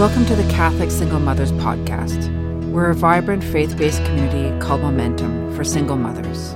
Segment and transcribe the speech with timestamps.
[0.00, 2.30] Welcome to the Catholic Single Mothers Podcast.
[2.70, 6.54] We're a vibrant faith based community called Momentum for single mothers.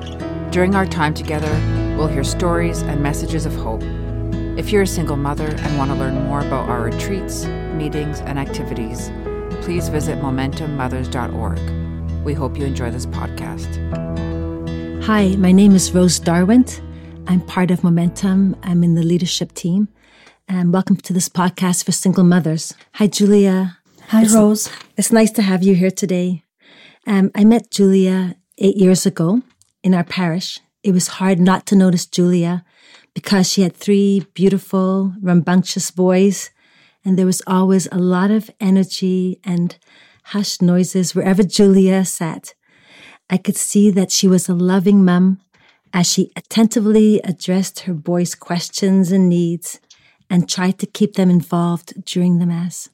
[0.51, 1.53] During our time together,
[1.95, 3.83] we'll hear stories and messages of hope.
[4.57, 8.39] If you're a single mother and want to learn more about our retreats, meetings, and
[8.39, 9.11] activities,
[9.61, 12.25] please visit MomentumMothers.org.
[12.25, 13.69] We hope you enjoy this podcast.
[15.05, 16.65] Hi, my name is Rose Darwin.
[17.27, 18.57] I'm part of Momentum.
[18.63, 19.89] I'm in the leadership team.
[20.49, 22.75] And welcome to this podcast for single mothers.
[22.95, 23.79] Hi, Julia.
[24.09, 24.69] Hi, It's- Rose.
[24.97, 26.43] It's nice to have you here today.
[27.07, 29.43] Um, I met Julia eight years ago
[29.83, 30.61] in our parish.
[30.83, 32.65] It was hard not to notice Julia
[33.15, 36.51] because she had three beautiful, rambunctious boys,
[37.05, 39.77] and there was always a lot of energy and
[40.25, 42.55] hushed noises wherever Julia sat.
[43.31, 45.41] I could see that she was a loving mum
[45.93, 49.81] as she attentively addressed her boys' questions and needs
[50.31, 52.89] and tried to keep them involved during the Mass.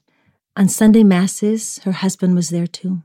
[0.56, 3.02] On Sunday Masses, her husband was there too.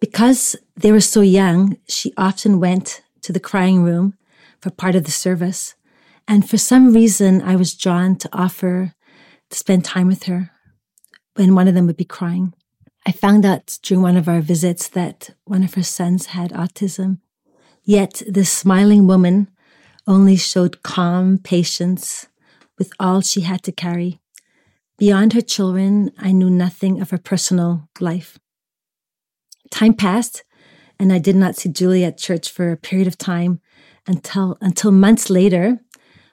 [0.00, 4.14] Because they were so young, she often went to the crying room
[4.60, 5.74] for part of the service.
[6.26, 8.94] And for some reason, I was drawn to offer
[9.50, 10.50] to spend time with her
[11.34, 12.54] when one of them would be crying.
[13.06, 17.18] I found out during one of our visits that one of her sons had autism.
[17.82, 19.48] Yet this smiling woman
[20.06, 22.27] only showed calm patience
[22.78, 24.20] with all she had to carry.
[24.98, 28.38] Beyond her children, I knew nothing of her personal life.
[29.70, 30.44] Time passed,
[30.98, 33.60] and I did not see Julia at church for a period of time
[34.06, 35.78] until, until months later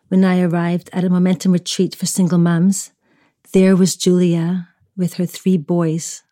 [0.07, 2.91] when I arrived at a momentum retreat for single moms.
[3.53, 6.23] There was Julia with her three boys.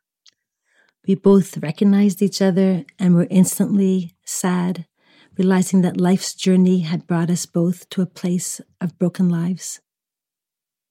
[1.08, 4.86] We both recognized each other and were instantly sad,
[5.38, 9.81] realizing that life's journey had brought us both to a place of broken lives.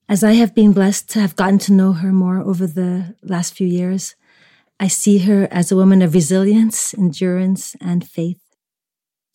[0.09, 3.55] As I have been blessed to have gotten to know her more over the last
[3.55, 4.15] few years,
[4.79, 8.41] I see her as a woman of resilience, endurance, and faith.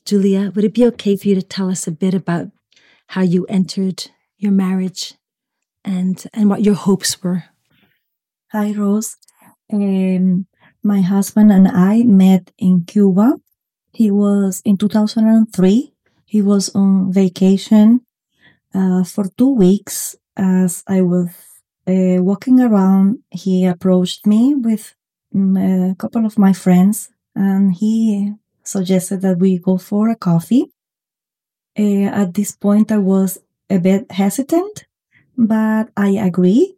[0.04, 2.48] Julia, would it be okay for you to tell us a bit about
[3.08, 5.14] how you entered your marriage
[5.84, 7.44] and, and what your hopes were?
[8.52, 9.16] Hi, Rose.
[9.72, 10.46] Um,
[10.82, 13.36] my husband and I met in Cuba.
[13.92, 15.94] He was in 2003.
[16.26, 18.02] He was on vacation
[18.74, 20.14] uh, for two weeks.
[20.38, 21.30] As I was
[21.86, 24.94] uh, walking around, he approached me with
[25.34, 30.70] mm, a couple of my friends and he suggested that we go for a coffee.
[31.78, 33.38] Uh, at this point, I was
[33.70, 34.86] a bit hesitant,
[35.36, 36.76] but I agree.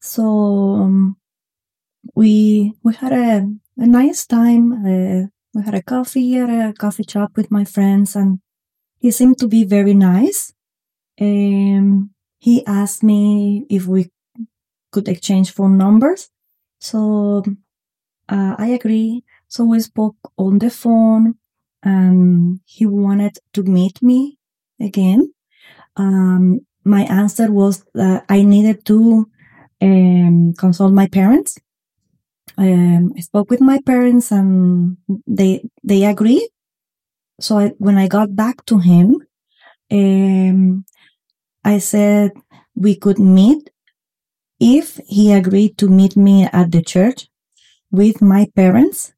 [0.00, 0.24] So
[0.82, 1.16] um,
[2.14, 4.72] we we had a, a nice time.
[4.72, 8.40] Uh, we had a coffee at a coffee shop with my friends, and
[9.00, 10.52] he seemed to be very nice.
[11.20, 14.10] Um, he asked me if we
[14.92, 16.30] could exchange phone numbers.
[16.80, 17.44] So
[18.28, 19.24] uh, I agree.
[19.48, 21.36] So we spoke on the phone,
[21.82, 24.38] and he wanted to meet me
[24.80, 25.32] again.
[25.96, 29.30] Um, my answer was that I needed to
[29.80, 31.58] um, consult my parents.
[32.56, 36.48] Um, I spoke with my parents and they, they agreed.
[37.40, 39.16] So I, when I got back to him,
[39.90, 40.84] um,
[41.74, 42.32] I said
[42.74, 43.70] we could meet
[44.58, 47.28] if he agreed to meet me at the church
[47.90, 49.12] with my parents.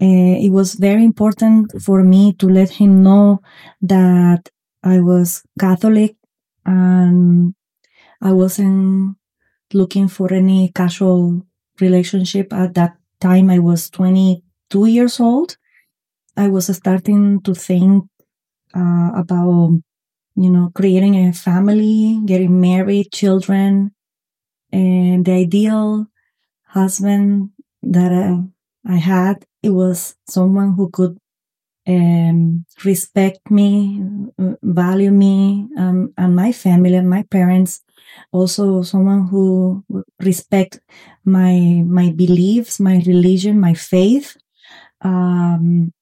[0.00, 3.40] Uh, it was very important for me to let him know
[3.82, 4.42] that
[4.82, 6.16] I was Catholic
[6.64, 7.54] and
[8.22, 9.16] I wasn't
[9.72, 11.46] looking for any casual
[11.80, 13.50] relationship at that time.
[13.50, 15.56] I was 22 years old.
[16.36, 18.04] I was starting to think
[18.74, 19.72] uh, about,
[20.36, 23.92] you know, creating a family, getting married, children,
[24.72, 26.06] and the ideal
[26.68, 27.50] husband
[27.82, 28.42] that uh,
[28.86, 29.44] I had.
[29.62, 31.18] It was someone who could
[31.88, 34.02] um, respect me,
[34.62, 37.82] value me, um, and my family and my parents.
[38.32, 39.84] Also, someone who
[40.20, 40.80] respect
[41.24, 44.36] my my beliefs, my religion, my faith.
[45.02, 45.92] Um,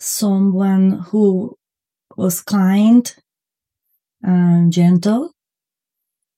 [0.00, 1.56] someone who
[2.16, 3.14] was kind
[4.22, 5.32] and gentle.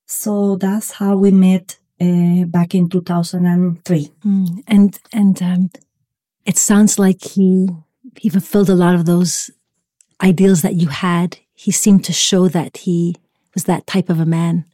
[0.06, 4.12] So that's how we met uh, back in 2003.
[4.24, 5.70] Mm, and and um,
[6.44, 7.68] it sounds like he
[8.16, 9.50] he fulfilled a lot of those
[10.22, 11.38] ideals that you had.
[11.54, 13.16] He seemed to show that he
[13.54, 14.64] was that type of a man.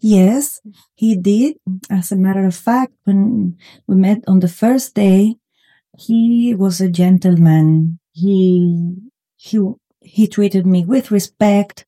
[0.00, 0.60] Yes,
[0.94, 1.56] he did.
[1.90, 5.36] As a matter of fact, when we met on the first day,
[5.98, 7.98] he was a gentleman.
[8.12, 8.94] He
[9.36, 9.58] he
[10.08, 11.84] he treated me with respect.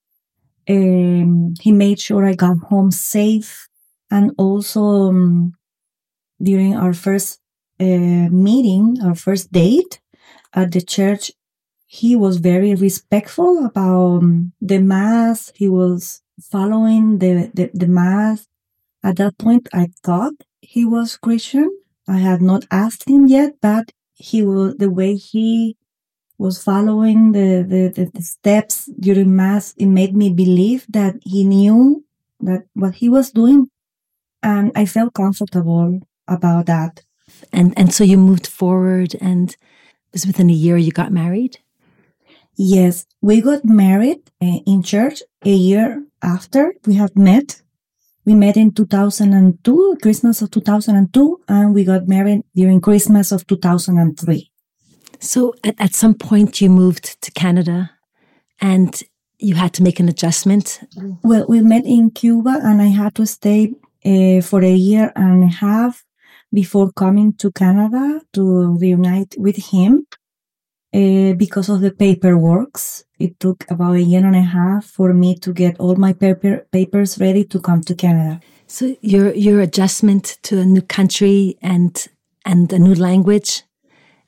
[0.69, 3.69] Um, he made sure I got home safe,
[4.11, 5.55] and also um,
[6.40, 7.40] during our first
[7.81, 10.00] uh, meeting, our first date
[10.52, 11.32] at the church,
[11.87, 15.52] he was very respectful about um, the mass.
[15.55, 18.46] He was following the, the, the mass.
[19.02, 21.70] At that point, I thought he was Christian.
[22.06, 25.76] I had not asked him yet, but he was the way he
[26.40, 29.75] was following the, the, the, steps during mass.
[29.76, 32.02] It made me believe that he knew
[32.40, 33.69] that what he was doing.
[34.42, 37.02] And I felt comfortable about that.
[37.52, 41.58] And, and so you moved forward and it was within a year you got married?
[42.56, 47.60] Yes, we got married uh, in church a year after we had met.
[48.25, 54.50] We met in 2002, Christmas of 2002, and we got married during Christmas of 2003.
[55.20, 57.90] So at, at some point you moved to Canada
[58.61, 59.02] and
[59.38, 60.81] you had to make an adjustment?
[61.22, 63.75] Well, we met in Cuba and I had to stay
[64.05, 66.05] uh, for a year and a half
[66.52, 70.06] before coming to Canada to reunite with him
[70.93, 72.78] uh, because of the paperwork.
[73.19, 76.66] It took about a year and a half for me to get all my paper,
[76.73, 78.40] papers ready to come to Canada.
[78.66, 82.06] So your your adjustment to a new country and
[82.44, 83.62] and a new language,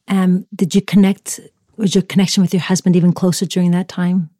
[0.08, 1.40] um, did you connect?
[1.76, 4.30] Was your connection with your husband even closer during that time?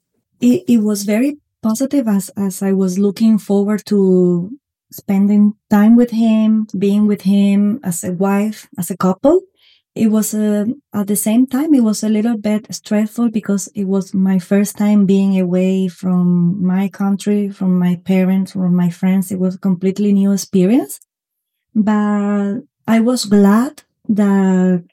[0.41, 4.51] It, it was very positive as as I was looking forward to
[4.91, 9.41] spending time with him, being with him as a wife, as a couple
[9.95, 10.65] it was uh,
[10.95, 14.77] at the same time it was a little bit stressful because it was my first
[14.79, 19.59] time being away from my country from my parents from my friends it was a
[19.59, 21.01] completely new experience
[21.75, 22.55] but
[22.87, 24.85] i was glad that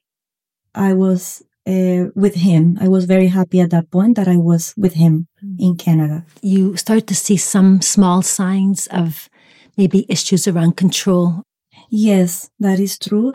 [0.75, 4.74] i was uh, with him i was very happy at that point that i was
[4.77, 5.56] with him mm.
[5.60, 9.30] in canada you start to see some small signs of
[9.77, 11.44] maybe issues around control
[11.89, 13.33] yes that is true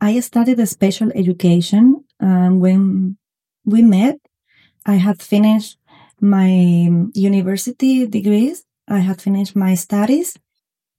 [0.00, 3.18] I studied a special education um, when
[3.64, 4.18] we met.
[4.86, 5.78] I had finished
[6.20, 6.48] my
[7.14, 8.64] university degrees.
[8.86, 10.36] I had finished my studies.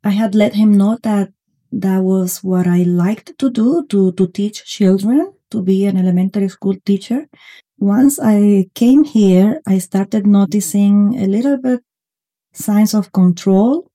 [0.04, 1.32] I had let him know that
[1.72, 6.50] that was what I liked to do, to, to teach children, to be an elementary
[6.50, 7.28] school teacher.
[7.78, 11.82] Once I came here, I started noticing a little bit
[12.54, 13.90] signs of control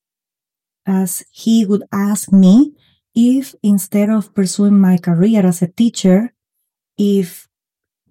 [0.86, 2.72] as he would ask me
[3.14, 6.32] if instead of pursuing my career as a teacher,
[6.98, 7.48] if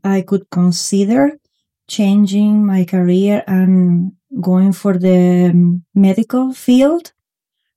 [0.04, 1.40] I could consider
[1.88, 7.14] changing my career and going for the medical field.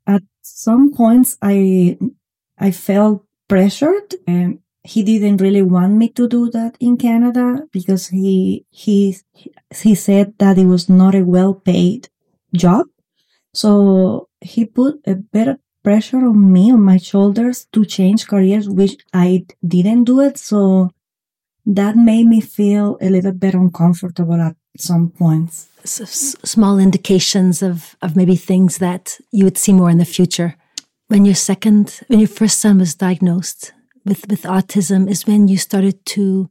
[0.06, 1.98] At some points, I,
[2.58, 8.08] I felt pressured and he didn't really want me to do that in Canada because
[8.08, 9.16] he, he,
[9.74, 12.08] he said that it was not a well paid
[12.54, 12.86] job.
[13.52, 18.96] So he put a better pressure on me, on my shoulders to change careers, which
[19.12, 20.38] I didn't do it.
[20.38, 20.90] So
[21.64, 25.68] that made me feel a little bit uncomfortable at some points.
[25.84, 30.56] So, small indications of, of maybe things that you would see more in the future.
[31.08, 33.72] When your second, when your first son was diagnosed
[34.06, 36.48] with, with autism is when you started to,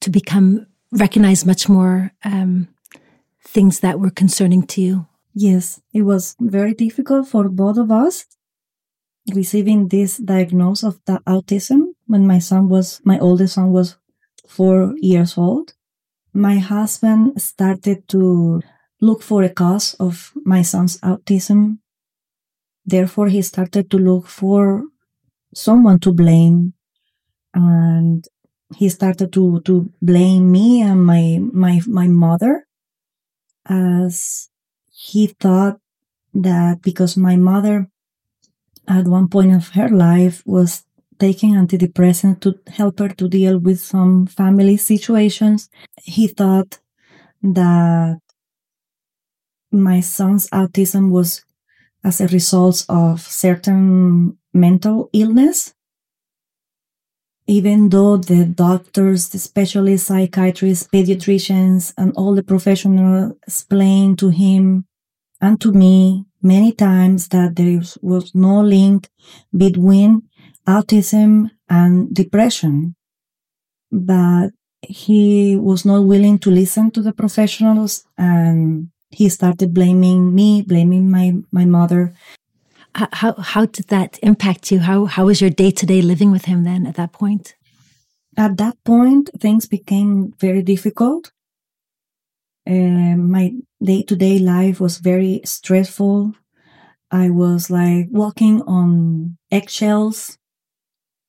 [0.00, 2.68] to become, recognize much more, um,
[3.46, 5.06] things that were concerning to you.
[5.34, 8.24] Yes, it was very difficult for both of us
[9.34, 13.96] receiving this diagnosis of the autism when my son was, my oldest son was
[14.46, 15.74] four years old.
[16.32, 18.60] My husband started to
[19.00, 21.78] look for a cause of my son's autism.
[22.84, 24.84] Therefore, he started to look for
[25.54, 26.74] someone to blame
[27.54, 28.26] and
[28.76, 32.66] he started to, to blame me and my, my, my mother
[33.66, 34.48] as
[34.92, 35.78] he thought
[36.32, 37.88] that because my mother
[38.88, 40.84] at one point of her life was
[41.18, 45.70] taking antidepressants to help her to deal with some family situations.
[46.02, 46.78] He thought
[47.42, 48.18] that
[49.70, 51.44] my son's autism was
[52.02, 55.74] as a result of certain mental illness.
[57.46, 64.86] Even though the doctors, the specialists, psychiatrists, pediatricians, and all the professionals explained to him
[65.40, 69.08] and to me many times that there was no link
[69.54, 70.22] between
[70.66, 72.94] autism and depression.
[73.90, 80.62] But he was not willing to listen to the professionals and he started blaming me,
[80.62, 82.14] blaming my, my mother.
[82.94, 84.78] How, how did that impact you?
[84.78, 87.56] How, how was your day to day living with him then at that point?
[88.36, 91.32] At that point, things became very difficult.
[92.66, 96.34] Uh, my day to day life was very stressful.
[97.10, 100.38] I was like walking on eggshells.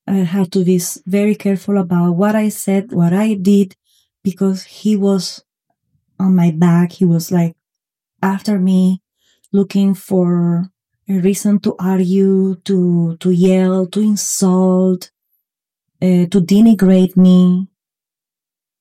[0.07, 3.75] I had to be very careful about what I said, what I did,
[4.23, 5.43] because he was
[6.19, 6.93] on my back.
[6.93, 7.55] He was like
[8.21, 9.01] after me,
[9.51, 10.71] looking for
[11.07, 15.11] reason to argue, to, to yell, to insult,
[16.01, 17.67] uh, to denigrate me.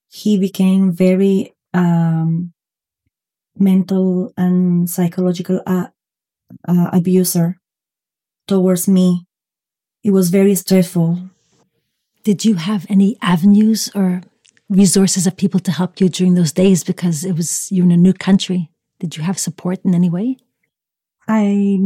[0.09, 2.55] He became very, um,
[3.59, 5.89] mental and psychological uh,
[6.67, 7.59] uh, abuser
[8.47, 9.27] towards me.
[10.03, 11.31] It was very stressful.
[12.25, 14.23] Did you have any avenues or
[14.69, 17.97] resources of people to help you during those days because it was you're in a
[17.97, 18.71] new country?
[18.99, 20.37] Did you have support in any way?
[21.29, 21.79] I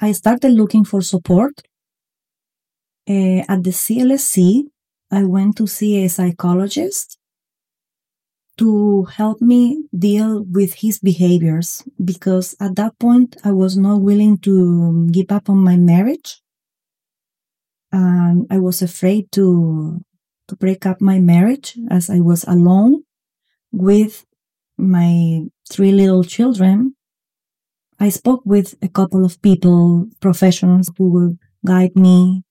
[0.00, 1.62] I started looking for support.
[3.08, 4.64] Uh, at the CLSC,
[5.10, 7.18] I went to see a psychologist
[8.58, 14.38] to help me deal with his behaviors because at that point I was not willing
[14.38, 16.40] to give up on my marriage.
[17.90, 20.00] And I was afraid to,
[20.48, 23.04] to break up my marriage as I was alone
[23.70, 24.24] with
[24.78, 26.94] my three little children.
[27.98, 32.44] I spoke with a couple of people, professionals who will guide me,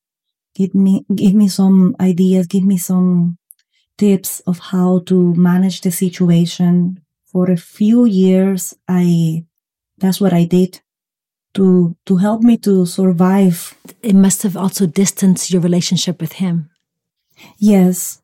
[0.55, 3.37] give me, give me some ideas, give me some
[3.97, 7.01] tips of how to manage the situation.
[7.25, 9.45] For a few years, I,
[9.97, 10.81] that's what I did
[11.53, 13.75] to, to help me to survive.
[14.01, 16.69] It must have also distanced your relationship with him.
[17.57, 18.21] Yes.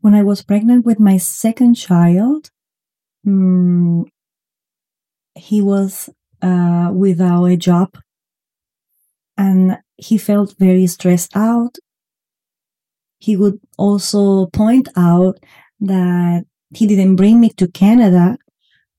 [0.00, 2.50] When I was pregnant with my second child,
[3.26, 4.06] um,
[5.34, 6.08] he was
[6.42, 7.96] uh, without a job
[9.36, 11.78] and he felt very stressed out
[13.18, 15.38] he would also point out
[15.80, 18.38] that he didn't bring me to Canada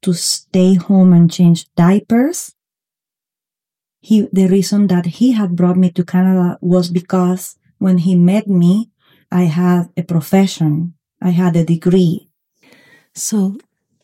[0.02, 2.54] to stay home and change diapers.
[4.02, 8.48] He, the reason that he had brought me to Canada was because when he met
[8.48, 8.92] me,
[9.32, 10.96] I had a profession.
[11.22, 12.30] I had a degree.
[13.14, 13.58] So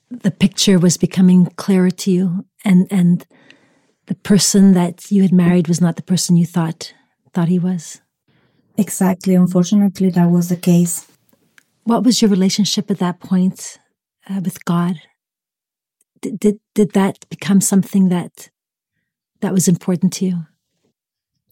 [0.10, 3.26] the picture was becoming clearer to you and, and
[4.08, 6.94] the person that you had married was not the person you thought,
[7.34, 8.02] thought he was.
[8.78, 9.36] Exactly.
[9.36, 11.08] Unfortunately, that was the case.
[11.84, 13.80] What was your relationship at that point
[14.30, 14.96] uh, with God?
[16.22, 18.50] Did, did did that become something that
[19.42, 20.46] that was important to you?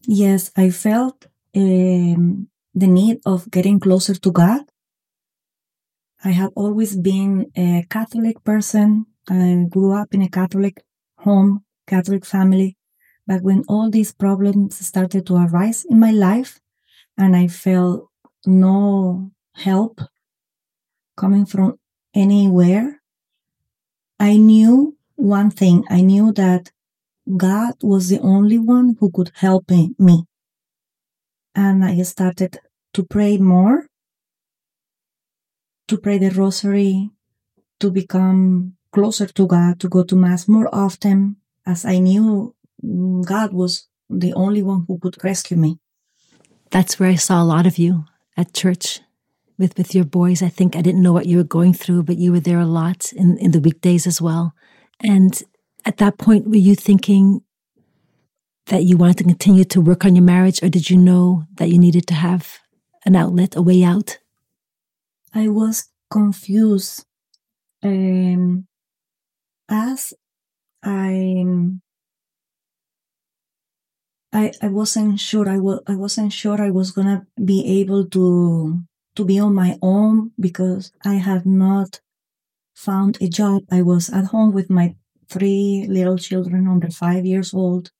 [0.08, 4.62] Yes, I felt um, the need of getting closer to God.
[6.24, 9.08] I have always been a Catholic person.
[9.30, 10.82] I grew up in a Catholic
[11.18, 12.78] home, Catholic family.
[13.28, 16.60] But when all these problems started to arise in my life,
[17.18, 18.10] and I felt
[18.46, 20.02] no help
[21.16, 21.80] coming from
[22.14, 23.02] anywhere.
[24.20, 25.84] I knew one thing.
[25.90, 26.72] I knew that
[27.38, 30.26] God was the only one who could help me.
[31.56, 32.60] And I started
[32.94, 33.88] to pray more,
[35.88, 37.12] to pray the rosary,
[37.80, 43.26] to become closer to God, to go to mass more often, as I knew mm,
[43.26, 45.80] God was the only one who could rescue me
[46.74, 49.00] that's where I saw a lot of you at church
[49.60, 50.42] with, with your boys.
[50.42, 52.66] I think I didn't know what you were going through, but you were there a
[52.66, 54.56] lot in, in the weekdays as well.
[55.00, 55.42] And
[55.86, 57.42] at that point, were you thinking
[58.68, 61.70] that you wanted to continue to work on your marriage, or did you know that
[61.70, 62.58] you needed to have
[63.06, 64.18] an outlet, a way out?
[65.34, 67.06] I was confused.
[67.84, 68.68] Um,
[69.70, 70.14] as
[70.84, 71.46] I
[74.34, 78.82] I, I wasn't sure I was I wasn't sure I was gonna be able to
[79.16, 82.02] to be on my own because I have not
[82.76, 83.64] found a job.
[83.72, 84.96] I was at home with my
[85.30, 87.92] three little children under five years old.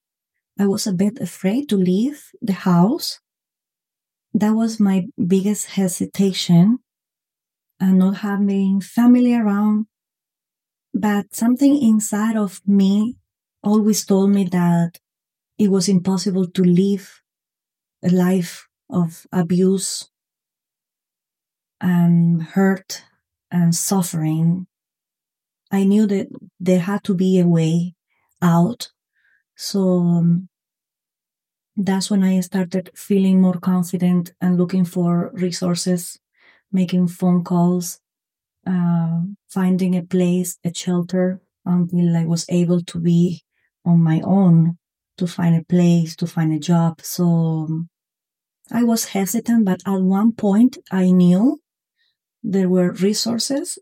[0.60, 3.20] I was a bit afraid to leave the house.
[4.36, 6.80] That was my biggest hesitation
[7.84, 9.88] and not having family around.
[10.96, 13.18] But something inside of me
[13.62, 15.00] always told me that
[15.58, 17.22] it was impossible to live
[18.04, 20.10] a life of abuse
[21.82, 23.04] and hurt
[23.52, 24.68] and suffering.
[25.72, 26.28] I knew that
[26.60, 27.96] there had to be a way
[28.42, 28.92] out.
[29.56, 30.50] So um,
[31.76, 36.20] that's when I started feeling more confident and looking for resources,
[36.74, 38.00] making phone calls,
[38.68, 43.44] uh, finding a place, a shelter until I was able to be
[43.86, 44.78] on my own
[45.18, 47.02] to find a place, to find a job.
[47.02, 47.86] So
[48.72, 51.62] I was hesitant, but at one point I knew
[52.42, 53.78] there were resources.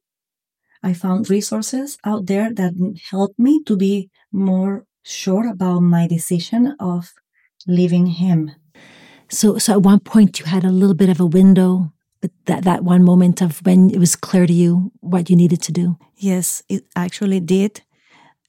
[0.84, 2.74] I found resources out there that
[3.10, 7.14] helped me to be more sure about my decision of
[7.68, 8.52] leaving him.
[9.30, 12.64] So, so at one point you had a little bit of a window, but that,
[12.64, 15.98] that one moment of when it was clear to you what you needed to do.
[16.16, 17.82] Yes, it actually did.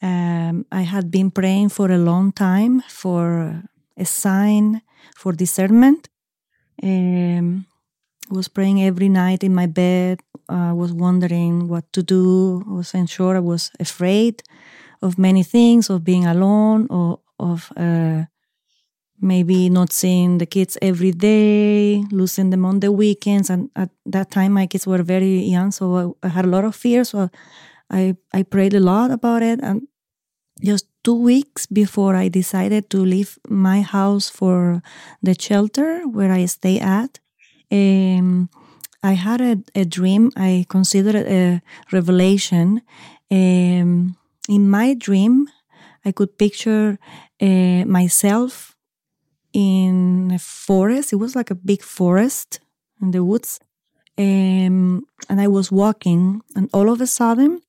[0.02, 3.62] Um, I had been praying for a long time for
[3.97, 4.83] a sign
[5.17, 6.09] for discernment.
[6.83, 7.67] Um,
[8.31, 10.21] was praying every night in my bed.
[10.49, 12.64] I was wondering what to do.
[12.69, 13.37] I wasn't sure.
[13.37, 14.43] I was afraid
[15.00, 18.25] of many things, of being alone, or of uh,
[19.23, 23.49] maybe not seeing the kids every day, losing them on the weekends.
[23.50, 26.75] And at that time, my kids were very young, so I, had a lot of
[26.75, 27.05] fear.
[27.05, 27.31] So
[27.91, 29.87] I I prayed a lot about it, and
[30.62, 34.83] just two weeks before I decided to leave my house for
[35.23, 37.19] the shelter where I stay at,
[37.71, 38.49] um,
[39.02, 40.31] I had a, a, dream.
[40.37, 41.61] I considered a
[41.91, 42.83] revelation.
[43.31, 44.17] Um,
[44.49, 45.49] in my dream,
[46.05, 46.99] I could picture
[47.41, 48.72] uh, myself
[49.52, 51.12] in a forest.
[51.12, 52.61] It was like a big forest
[53.00, 53.61] in the woods.
[54.18, 57.62] Um, and I was walking, and all of a sudden,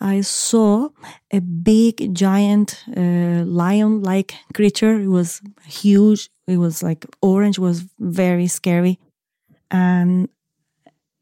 [0.00, 0.90] I saw
[1.32, 5.00] a big, giant, uh, lion like creature.
[5.00, 6.30] It was huge.
[6.46, 8.98] It was like orange, it was very scary.
[9.70, 10.28] And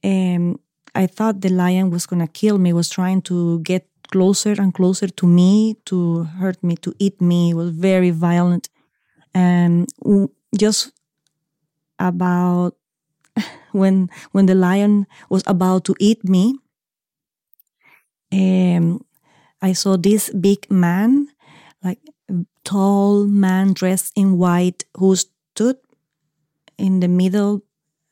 [0.05, 0.61] um,
[0.95, 4.73] I thought the lion was going to kill me, was trying to get closer and
[4.73, 7.51] closer to me, to hurt me, to eat me.
[7.51, 8.69] It was very violent.
[9.37, 9.89] And
[10.57, 10.93] just
[11.99, 12.77] about
[13.73, 16.59] when when the lion was about to eat me,
[18.33, 19.05] um,
[19.63, 21.29] I saw this big man,
[21.83, 22.01] like
[22.65, 25.79] tall man dressed in white, who stood
[26.79, 27.63] in the middle,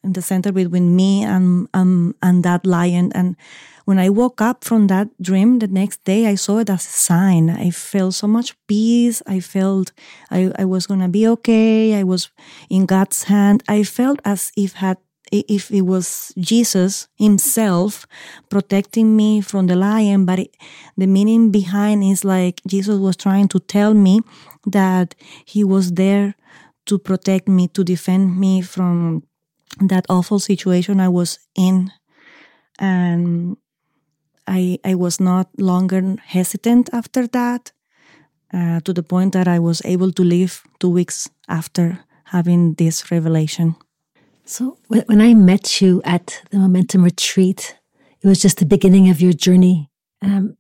[0.04, 3.11] in the center between me and um, and that lion.
[3.14, 3.37] And
[3.84, 6.88] when I woke up from that dream the next day, I saw it as a
[6.88, 7.50] sign.
[7.50, 9.23] I felt so much peace.
[9.26, 9.92] I felt
[10.30, 11.94] I, I was gonna be okay.
[11.94, 12.30] I was
[12.70, 13.62] in God's hand.
[13.68, 14.99] I felt as if had
[15.33, 18.07] if it was Jesus himself
[18.50, 20.57] protecting me from the lion, but it,
[20.96, 24.20] the meaning behind is like Jesus was trying to tell me
[24.66, 26.35] that he was there
[26.87, 29.22] to protect me, to defend me from
[29.80, 31.90] that awful situation I was in.
[32.78, 33.56] And
[34.46, 37.72] I, I was not longer hesitant after that,
[38.52, 43.10] uh, to the point that I was able to leave two weeks after having this
[43.10, 43.76] revelation.
[44.44, 47.76] So when I met you at the Momentum Retreat,
[48.20, 49.90] it was just the beginning of your journey.
[50.20, 50.56] Um,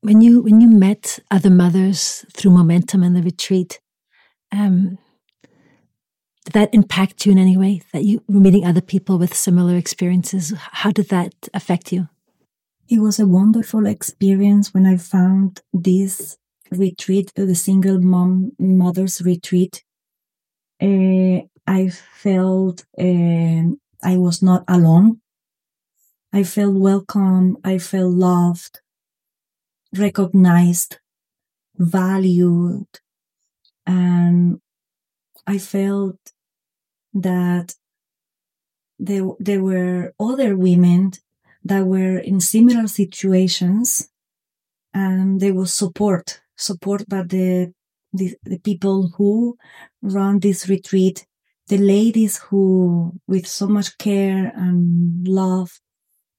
[0.00, 3.80] when you when you met other mothers through Momentum and the retreat,
[4.52, 4.98] um,
[6.44, 7.82] did that impact you in any way?
[7.92, 10.52] That you were meeting other people with similar experiences?
[10.56, 12.08] How did that affect you?
[12.88, 16.36] It was a wonderful experience when I found this
[16.70, 19.84] retreat, the single mom mothers retreat.
[20.80, 23.62] Uh, I felt uh,
[24.02, 25.20] I was not alone.
[26.32, 27.58] I felt welcome.
[27.62, 28.80] I felt loved,
[29.96, 30.98] recognized,
[31.76, 32.88] valued.
[33.86, 34.60] And
[35.46, 36.18] I felt
[37.14, 37.74] that
[38.98, 41.12] there, there were other women
[41.64, 44.08] that were in similar situations
[44.94, 47.72] and there was support, support by the,
[48.12, 49.56] the, the people who
[50.02, 51.26] run this retreat
[51.68, 55.80] the ladies who, with so much care and love,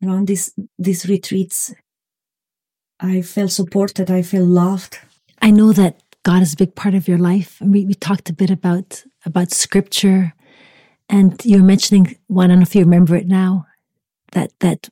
[0.02, 1.74] run these these retreats,
[3.00, 4.12] I felt supported.
[4.12, 5.00] I felt loved.
[5.42, 8.30] I know that God is a big part of your life, and we, we talked
[8.30, 10.34] a bit about about scripture,
[11.10, 12.46] and you're mentioning one.
[12.46, 13.66] I don't know if you remember it now.
[14.32, 14.90] That that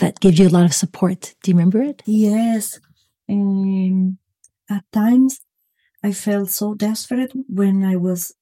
[0.00, 1.34] that gave you a lot of support.
[1.42, 2.02] Do you remember it?
[2.06, 2.78] Yes.
[3.28, 4.18] Um,
[4.70, 5.40] at times,
[6.02, 8.34] I felt so desperate when I was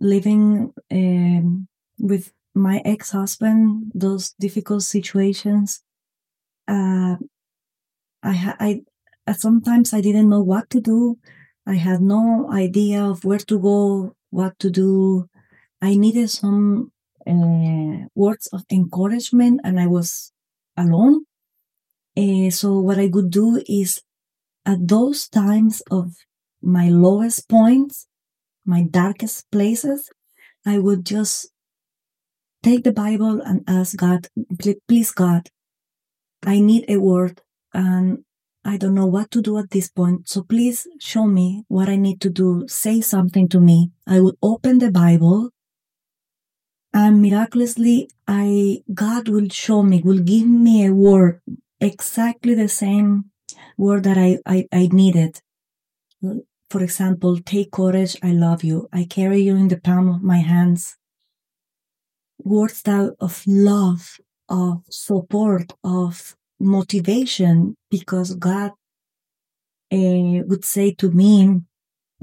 [0.00, 5.82] living um, with my ex-husband, those difficult situations,
[6.66, 7.16] uh,
[8.22, 8.82] I, I,
[9.26, 11.18] uh, sometimes I didn't know what to do.
[11.66, 15.28] I had no idea of where to go, what to do.
[15.82, 16.92] I needed some
[17.26, 20.32] uh, words of encouragement and I was
[20.76, 21.24] alone.
[22.16, 24.02] Uh, so what I could do is
[24.64, 26.14] at those times of
[26.62, 28.06] my lowest points,
[28.64, 30.10] my darkest places,
[30.64, 31.48] I would just
[32.62, 34.28] take the Bible and ask God,
[34.88, 35.48] please God,
[36.44, 38.24] I need a word and
[38.66, 40.28] I don't know what to do at this point.
[40.28, 42.66] So please show me what I need to do.
[42.66, 43.92] Say something to me.
[44.06, 45.50] I would open the Bible
[46.92, 51.40] and miraculously I, God will show me, will give me a word,
[51.80, 53.26] exactly the same
[53.76, 55.40] word that I, I, I needed
[56.70, 60.38] For example, take courage, I love you, I carry you in the palm of my
[60.38, 60.96] hands.
[62.38, 68.72] Words that of love, of support, of motivation, because God
[69.92, 71.60] uh, would say to me,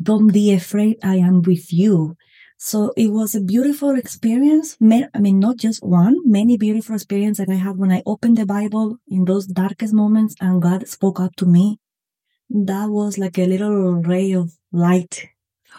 [0.02, 2.18] don't be afraid, I am with you.
[2.58, 4.78] So it was a beautiful experience.
[4.82, 8.46] I mean, not just one, many beautiful experiences that I had when I opened the
[8.46, 11.80] Bible in those darkest moments and God spoke up to me.
[12.50, 15.28] That was like a little ray of light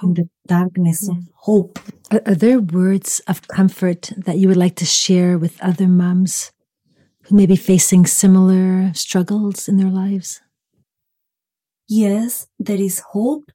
[0.03, 1.79] in the darkness of hope.
[2.11, 6.53] Are, are there words of comfort that you would like to share with other moms
[7.25, 10.41] who may be facing similar struggles in their lives?
[11.89, 13.51] Yes, there is hope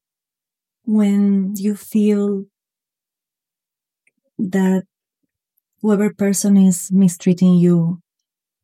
[0.83, 2.45] when you feel
[4.37, 4.83] that
[5.81, 8.01] whoever person is mistreating you,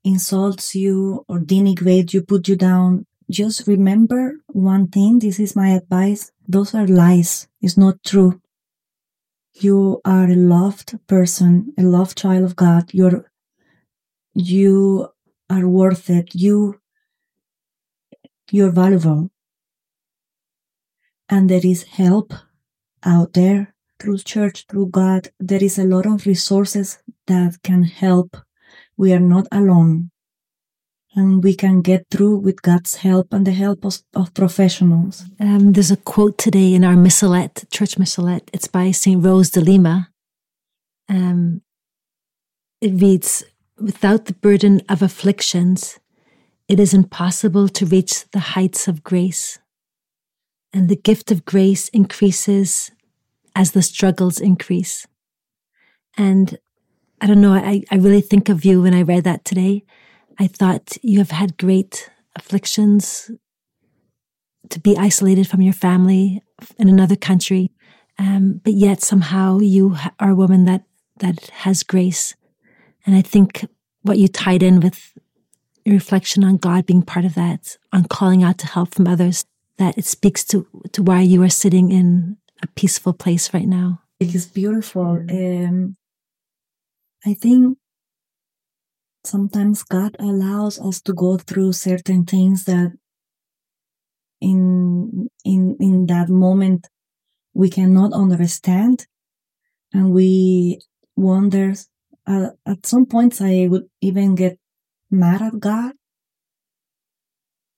[0.04, 5.20] insults you or denigrate you, put you down, just remember one thing.
[5.20, 6.32] This is my advice.
[6.48, 7.48] Those are lies.
[7.62, 8.39] It's not true.
[9.54, 12.94] You are a loved person, a loved child of God.
[12.94, 13.26] You're,
[14.36, 15.10] you
[15.50, 16.36] are worth it.
[16.36, 16.80] You,
[18.52, 19.32] you're valuable.
[21.28, 22.34] And there is help
[23.04, 28.38] out there through church, through God, there is a lot of resources that can help.
[28.98, 30.12] We are not alone.
[31.15, 35.24] And we can get through with God's help and the help of, of professionals.
[35.39, 38.50] Um, there's a quote today in our missalette, church missalette.
[38.52, 39.24] It's by St.
[39.24, 40.10] Rose de Lima.
[41.08, 41.62] Um,
[42.82, 43.45] it reads,
[43.79, 45.99] Without the burden of afflictions,
[46.67, 49.59] it is impossible to reach the heights of grace.
[50.73, 52.91] And the gift of grace increases
[53.55, 55.07] as the struggles increase.
[56.17, 56.57] And
[57.21, 59.83] I don't know, I, I really think of you when I read that today.
[60.39, 63.31] I thought you have had great afflictions
[64.69, 66.41] to be isolated from your family
[66.77, 67.71] in another country.
[68.17, 70.83] Um, but yet somehow you are a woman that,
[71.19, 72.35] that has grace.
[73.06, 73.65] And I think
[74.02, 75.13] what you tied in with
[75.84, 79.46] your reflection on God being part of that, on calling out to help from others,
[79.78, 84.02] that it speaks to, to why you are sitting in a peaceful place right now.
[84.20, 85.24] It is beautiful.
[85.30, 85.98] Um,
[87.26, 87.78] I think
[89.24, 92.94] sometimes God allows us to go through certain things that
[94.41, 96.88] in in in that moment
[97.54, 99.08] we cannot understand
[99.94, 100.80] and we
[101.15, 101.74] wonder
[102.27, 104.57] uh, at some points i would even get
[105.11, 105.93] mad at god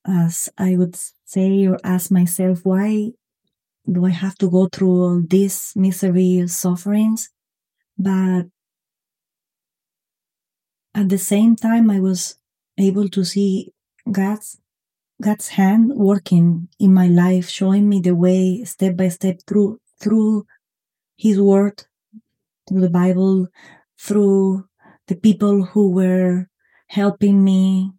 [0.07, 3.12] as i would say or ask myself why
[3.89, 7.29] do I have to go through all these misery sufferings?
[7.97, 8.47] But
[10.93, 12.36] at the same time, I was
[12.77, 13.73] able to see
[14.12, 14.60] God's
[15.21, 20.45] God's hand working in my life, showing me the way step by step through through
[21.17, 21.86] His Word,
[22.67, 23.47] through the Bible,
[23.99, 24.65] through
[25.07, 26.47] the people who were
[26.88, 27.91] helping me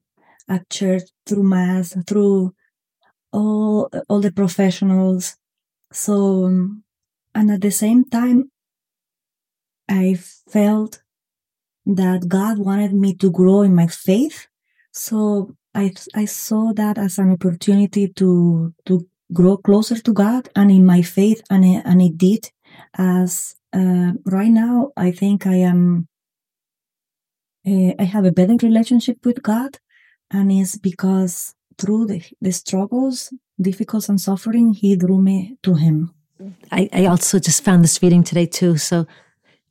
[0.48, 2.54] at church, through Mass, through
[3.32, 5.36] all all the professionals
[5.92, 6.84] so, um,
[7.34, 8.50] and at the same time,
[9.88, 10.14] I
[10.50, 11.02] felt
[11.86, 14.48] that God wanted me to grow in my faith.
[14.92, 20.70] So I, I saw that as an opportunity to, to grow closer to God and
[20.70, 21.42] in my faith.
[21.48, 22.50] And it, and it did
[22.94, 26.08] as, uh, right now, I think I am,
[27.66, 29.78] uh, I have a better relationship with God.
[30.30, 36.12] And it's because through the, the struggles difficulties and suffering, he drew me to him.
[36.70, 38.76] I, I also just found this reading today too.
[38.76, 39.06] So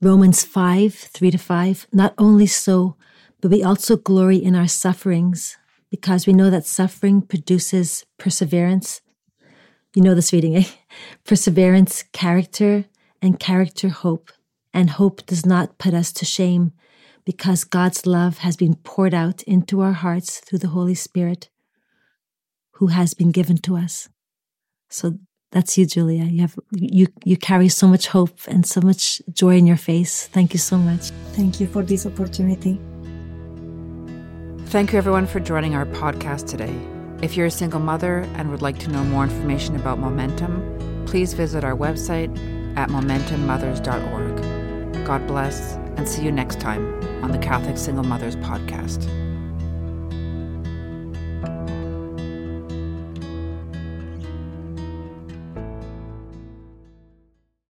[0.01, 1.87] Romans 5, 3 to 5.
[1.93, 2.97] Not only so,
[3.41, 5.57] but we also glory in our sufferings
[5.89, 9.01] because we know that suffering produces perseverance.
[9.95, 10.65] You know this reading, eh?
[11.23, 12.85] Perseverance, character,
[13.21, 14.31] and character, hope.
[14.73, 16.71] And hope does not put us to shame
[17.25, 21.49] because God's love has been poured out into our hearts through the Holy Spirit
[22.73, 24.07] who has been given to us.
[24.89, 25.17] So
[25.51, 26.25] that's you, Julia.
[26.25, 30.27] You have you you carry so much hope and so much joy in your face.
[30.27, 31.11] Thank you so much.
[31.33, 32.79] Thank you for this opportunity.
[34.67, 36.75] Thank you everyone for joining our podcast today.
[37.21, 41.33] If you're a single mother and would like to know more information about Momentum, please
[41.33, 42.31] visit our website
[42.77, 45.05] at momentummothers.org.
[45.05, 49.26] God bless and see you next time on the Catholic Single Mothers podcast.